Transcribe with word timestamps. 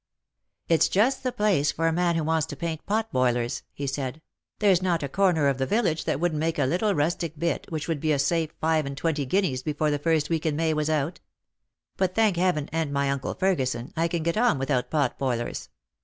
"It's 0.67 0.87
just 0.89 1.21
the 1.21 1.31
place 1.31 1.71
for 1.71 1.87
a 1.87 1.93
man 1.93 2.15
who 2.15 2.23
wants 2.23 2.47
to 2.47 2.55
paint 2.55 2.83
pot 2.87 3.11
boilers," 3.11 3.61
he 3.71 3.85
said." 3.85 4.19
There's 4.59 4.81
not 4.81 5.03
a 5.03 5.07
corner 5.07 5.47
of 5.47 5.59
the 5.59 5.67
village 5.67 6.05
that 6.05 6.19
wouldn't 6.19 6.39
make 6.39 6.57
a 6.57 6.65
little 6.65 6.95
rustic 6.95 7.37
bit 7.37 7.67
which 7.71 7.87
would 7.87 7.99
be 7.99 8.11
a 8.11 8.17
safe 8.17 8.49
five 8.59 8.87
and 8.87 8.97
twenty 8.97 9.27
guineas 9.27 9.61
before 9.61 9.91
the 9.91 9.99
first 9.99 10.27
week 10.27 10.47
in 10.47 10.55
May 10.55 10.73
was 10.73 10.89
out. 10.89 11.19
But, 11.97 12.15
thank 12.15 12.35
Heaven 12.37 12.67
and 12.71 12.91
my 12.91 13.11
uncle 13.11 13.35
Ferguson, 13.35 13.93
I 13.95 14.07
can 14.07 14.23
get 14.23 14.37
on 14.37 14.57
without 14.57 14.89
pot 14.89 15.19
boilers. 15.19 15.69